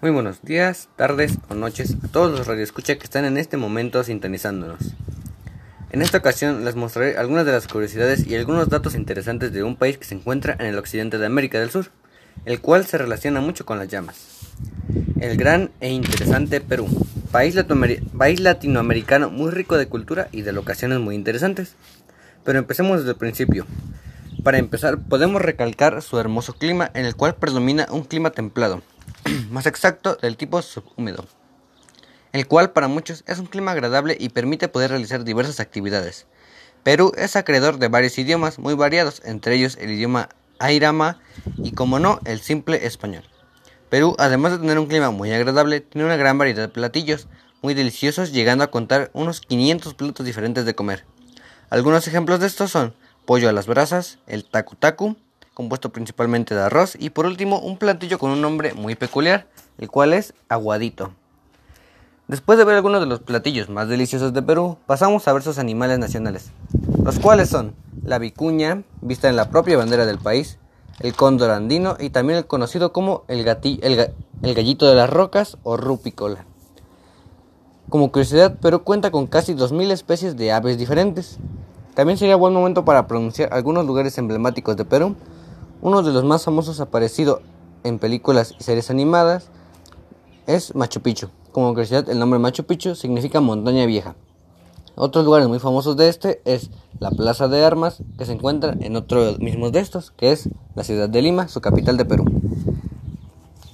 Muy 0.00 0.12
buenos 0.12 0.42
días, 0.42 0.88
tardes 0.94 1.38
o 1.48 1.54
noches 1.54 1.96
a 2.04 2.06
todos 2.06 2.30
los 2.30 2.46
radioescucha 2.46 2.96
que 2.96 3.02
están 3.02 3.24
en 3.24 3.36
este 3.36 3.56
momento 3.56 4.04
sintonizándonos. 4.04 4.78
En 5.90 6.02
esta 6.02 6.18
ocasión 6.18 6.64
les 6.64 6.76
mostraré 6.76 7.18
algunas 7.18 7.44
de 7.44 7.50
las 7.50 7.66
curiosidades 7.66 8.24
y 8.24 8.36
algunos 8.36 8.68
datos 8.68 8.94
interesantes 8.94 9.52
de 9.52 9.64
un 9.64 9.74
país 9.74 9.98
que 9.98 10.04
se 10.04 10.14
encuentra 10.14 10.54
en 10.60 10.66
el 10.66 10.78
occidente 10.78 11.18
de 11.18 11.26
América 11.26 11.58
del 11.58 11.70
Sur, 11.70 11.90
el 12.44 12.60
cual 12.60 12.86
se 12.86 12.96
relaciona 12.96 13.40
mucho 13.40 13.66
con 13.66 13.80
las 13.80 13.88
llamas. 13.88 14.54
El 15.18 15.36
gran 15.36 15.72
e 15.80 15.90
interesante 15.90 16.60
Perú, 16.60 16.86
país, 17.32 17.56
país 18.16 18.38
latinoamericano 18.38 19.30
muy 19.30 19.50
rico 19.50 19.76
de 19.76 19.88
cultura 19.88 20.28
y 20.30 20.42
de 20.42 20.52
locaciones 20.52 21.00
muy 21.00 21.16
interesantes. 21.16 21.74
Pero 22.44 22.60
empecemos 22.60 22.98
desde 22.98 23.10
el 23.10 23.16
principio. 23.16 23.66
Para 24.44 24.58
empezar, 24.58 25.00
podemos 25.00 25.42
recalcar 25.42 26.00
su 26.02 26.20
hermoso 26.20 26.52
clima 26.52 26.88
en 26.94 27.04
el 27.04 27.16
cual 27.16 27.34
predomina 27.34 27.88
un 27.90 28.04
clima 28.04 28.30
templado, 28.30 28.80
más 29.50 29.66
exacto 29.66 30.16
del 30.16 30.36
tipo 30.36 30.62
subhúmedo, 30.62 31.26
el 32.32 32.46
cual 32.46 32.72
para 32.72 32.88
muchos 32.88 33.24
es 33.26 33.38
un 33.38 33.46
clima 33.46 33.72
agradable 33.72 34.16
y 34.18 34.30
permite 34.30 34.68
poder 34.68 34.90
realizar 34.90 35.24
diversas 35.24 35.60
actividades. 35.60 36.26
Perú 36.82 37.12
es 37.16 37.36
acreedor 37.36 37.78
de 37.78 37.88
varios 37.88 38.18
idiomas 38.18 38.58
muy 38.58 38.74
variados, 38.74 39.22
entre 39.24 39.54
ellos 39.54 39.76
el 39.80 39.90
idioma 39.90 40.28
airama 40.58 41.20
y 41.56 41.72
como 41.72 41.98
no, 41.98 42.20
el 42.24 42.40
simple 42.40 42.86
español. 42.86 43.24
Perú, 43.90 44.14
además 44.18 44.52
de 44.52 44.58
tener 44.58 44.78
un 44.78 44.86
clima 44.86 45.10
muy 45.10 45.32
agradable, 45.32 45.80
tiene 45.80 46.06
una 46.06 46.16
gran 46.16 46.38
variedad 46.38 46.62
de 46.62 46.68
platillos 46.68 47.26
muy 47.62 47.74
deliciosos, 47.74 48.32
llegando 48.32 48.64
a 48.64 48.70
contar 48.70 49.10
unos 49.14 49.40
500 49.40 49.94
platos 49.94 50.26
diferentes 50.26 50.64
de 50.64 50.74
comer. 50.74 51.04
Algunos 51.70 52.06
ejemplos 52.06 52.40
de 52.40 52.46
estos 52.46 52.70
son 52.70 52.94
pollo 53.26 53.48
a 53.48 53.52
las 53.52 53.66
brasas, 53.66 54.18
el 54.26 54.44
tacu 54.44 54.76
tacu, 54.76 55.16
compuesto 55.58 55.90
principalmente 55.90 56.54
de 56.54 56.60
arroz, 56.60 56.96
y 56.96 57.10
por 57.10 57.26
último 57.26 57.58
un 57.58 57.78
platillo 57.78 58.20
con 58.20 58.30
un 58.30 58.40
nombre 58.40 58.74
muy 58.74 58.94
peculiar, 58.94 59.48
el 59.78 59.90
cual 59.90 60.12
es 60.12 60.32
aguadito. 60.48 61.10
Después 62.28 62.58
de 62.58 62.64
ver 62.64 62.76
algunos 62.76 63.00
de 63.00 63.06
los 63.06 63.18
platillos 63.18 63.68
más 63.68 63.88
deliciosos 63.88 64.32
de 64.32 64.40
Perú, 64.40 64.78
pasamos 64.86 65.26
a 65.26 65.32
ver 65.32 65.42
sus 65.42 65.58
animales 65.58 65.98
nacionales, 65.98 66.52
los 67.02 67.18
cuales 67.18 67.48
son 67.48 67.74
la 68.04 68.20
vicuña, 68.20 68.84
vista 69.00 69.28
en 69.28 69.34
la 69.34 69.50
propia 69.50 69.76
bandera 69.76 70.06
del 70.06 70.18
país, 70.18 70.58
el 71.00 71.14
cóndor 71.14 71.50
andino 71.50 71.96
y 71.98 72.10
también 72.10 72.38
el 72.38 72.46
conocido 72.46 72.92
como 72.92 73.24
el, 73.26 73.40
el 73.40 74.54
gallito 74.54 74.86
de 74.86 74.94
las 74.94 75.10
rocas 75.10 75.58
o 75.64 75.76
rupicola. 75.76 76.44
Como 77.88 78.12
curiosidad, 78.12 78.58
Perú 78.60 78.84
cuenta 78.84 79.10
con 79.10 79.26
casi 79.26 79.54
2.000 79.54 79.90
especies 79.90 80.36
de 80.36 80.52
aves 80.52 80.78
diferentes. 80.78 81.38
También 81.94 82.16
sería 82.16 82.36
buen 82.36 82.54
momento 82.54 82.84
para 82.84 83.08
pronunciar 83.08 83.52
algunos 83.52 83.86
lugares 83.86 84.16
emblemáticos 84.18 84.76
de 84.76 84.84
Perú, 84.84 85.16
uno 85.80 86.02
de 86.02 86.12
los 86.12 86.24
más 86.24 86.44
famosos 86.44 86.80
aparecido 86.80 87.40
en 87.84 87.98
películas 87.98 88.54
y 88.58 88.62
series 88.64 88.90
animadas 88.90 89.48
es 90.46 90.74
Machu 90.74 91.00
Picchu. 91.00 91.28
Como 91.52 91.68
curiosidad, 91.70 92.08
el 92.08 92.18
nombre 92.18 92.38
Machu 92.38 92.64
Picchu 92.64 92.94
significa 92.94 93.40
montaña 93.40 93.86
vieja. 93.86 94.14
Otros 94.96 95.24
lugares 95.24 95.46
muy 95.46 95.60
famosos 95.60 95.96
de 95.96 96.08
este 96.08 96.42
es 96.44 96.70
la 96.98 97.10
Plaza 97.10 97.46
de 97.46 97.64
Armas, 97.64 97.98
que 98.18 98.26
se 98.26 98.32
encuentra 98.32 98.76
en 98.80 98.96
otro 98.96 99.36
mismo 99.38 99.70
de 99.70 99.78
estos, 99.78 100.10
que 100.10 100.32
es 100.32 100.48
la 100.74 100.82
ciudad 100.82 101.08
de 101.08 101.22
Lima, 101.22 101.46
su 101.46 101.60
capital 101.60 101.96
de 101.96 102.04
Perú. 102.04 102.24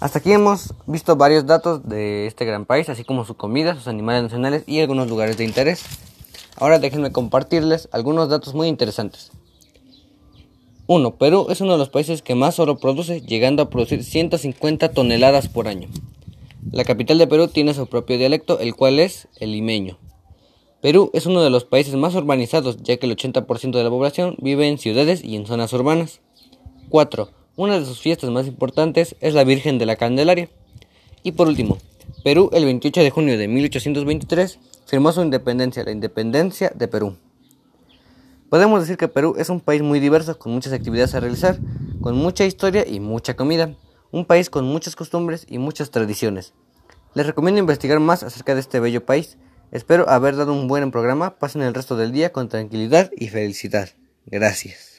Hasta 0.00 0.18
aquí 0.18 0.32
hemos 0.32 0.74
visto 0.86 1.16
varios 1.16 1.46
datos 1.46 1.88
de 1.88 2.26
este 2.26 2.44
gran 2.44 2.66
país, 2.66 2.90
así 2.90 3.04
como 3.04 3.24
su 3.24 3.36
comida, 3.36 3.74
sus 3.74 3.88
animales 3.88 4.24
nacionales 4.24 4.64
y 4.66 4.80
algunos 4.80 5.08
lugares 5.08 5.38
de 5.38 5.44
interés. 5.44 5.82
Ahora 6.56 6.78
déjenme 6.78 7.10
compartirles 7.10 7.88
algunos 7.90 8.28
datos 8.28 8.52
muy 8.52 8.68
interesantes. 8.68 9.32
1. 10.86 11.16
Perú 11.16 11.46
es 11.48 11.62
uno 11.62 11.72
de 11.72 11.78
los 11.78 11.88
países 11.88 12.20
que 12.20 12.34
más 12.34 12.58
oro 12.58 12.76
produce, 12.76 13.22
llegando 13.22 13.62
a 13.62 13.70
producir 13.70 14.04
150 14.04 14.92
toneladas 14.92 15.48
por 15.48 15.66
año. 15.66 15.88
La 16.72 16.84
capital 16.84 17.16
de 17.16 17.26
Perú 17.26 17.48
tiene 17.48 17.72
su 17.72 17.86
propio 17.86 18.18
dialecto, 18.18 18.58
el 18.58 18.74
cual 18.74 18.98
es 18.98 19.28
el 19.40 19.52
limeño. 19.52 19.98
Perú 20.82 21.10
es 21.14 21.24
uno 21.24 21.42
de 21.42 21.48
los 21.48 21.64
países 21.64 21.94
más 21.94 22.14
urbanizados, 22.14 22.82
ya 22.82 22.98
que 22.98 23.06
el 23.06 23.16
80% 23.16 23.70
de 23.70 23.82
la 23.82 23.88
población 23.88 24.36
vive 24.38 24.68
en 24.68 24.76
ciudades 24.76 25.24
y 25.24 25.36
en 25.36 25.46
zonas 25.46 25.72
urbanas. 25.72 26.20
4. 26.90 27.30
Una 27.56 27.78
de 27.78 27.86
sus 27.86 28.00
fiestas 28.00 28.28
más 28.28 28.46
importantes 28.46 29.16
es 29.20 29.32
la 29.32 29.44
Virgen 29.44 29.78
de 29.78 29.86
la 29.86 29.96
Candelaria. 29.96 30.50
Y 31.22 31.32
por 31.32 31.48
último, 31.48 31.78
Perú 32.24 32.50
el 32.52 32.66
28 32.66 33.02
de 33.02 33.10
junio 33.10 33.38
de 33.38 33.48
1823 33.48 34.58
firmó 34.84 35.12
su 35.12 35.22
independencia, 35.22 35.82
la 35.82 35.92
independencia 35.92 36.70
de 36.74 36.88
Perú. 36.88 37.16
Podemos 38.54 38.82
decir 38.82 38.96
que 38.96 39.08
Perú 39.08 39.34
es 39.36 39.48
un 39.48 39.58
país 39.60 39.82
muy 39.82 39.98
diverso, 39.98 40.38
con 40.38 40.52
muchas 40.52 40.72
actividades 40.72 41.12
a 41.16 41.18
realizar, 41.18 41.58
con 42.00 42.14
mucha 42.14 42.44
historia 42.44 42.86
y 42.86 43.00
mucha 43.00 43.34
comida, 43.34 43.74
un 44.12 44.26
país 44.26 44.48
con 44.48 44.64
muchas 44.64 44.94
costumbres 44.94 45.44
y 45.48 45.58
muchas 45.58 45.90
tradiciones. 45.90 46.54
Les 47.14 47.26
recomiendo 47.26 47.58
investigar 47.58 47.98
más 47.98 48.22
acerca 48.22 48.54
de 48.54 48.60
este 48.60 48.78
bello 48.78 49.04
país. 49.04 49.38
Espero 49.72 50.08
haber 50.08 50.36
dado 50.36 50.52
un 50.52 50.68
buen 50.68 50.92
programa. 50.92 51.36
Pasen 51.36 51.62
el 51.62 51.74
resto 51.74 51.96
del 51.96 52.12
día 52.12 52.30
con 52.30 52.48
tranquilidad 52.48 53.10
y 53.16 53.26
felicidad. 53.26 53.88
Gracias. 54.26 54.93